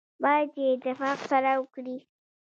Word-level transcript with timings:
باید 0.23 0.47
چې 0.55 0.61
اتفاق 0.73 1.19
سره 1.31 1.51
وکړي. 1.61 1.97